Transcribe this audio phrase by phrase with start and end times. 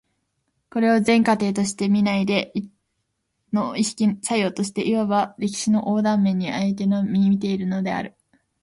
[0.71, 8.15] これを全過程として見ないで、一々の意識作用として、いわば歴史の横断面においてのみ見ているのである。